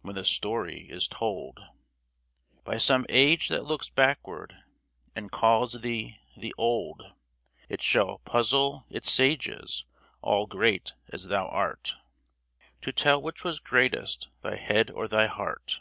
[0.00, 1.60] When thy story is told
[2.64, 4.56] By some age that looks backward
[5.14, 7.02] and calls thee" the old,"
[7.68, 9.84] It shall puzzle its sages,
[10.22, 11.96] all great as thou art.
[12.80, 15.80] To tell which was greatest, thy head or thy heart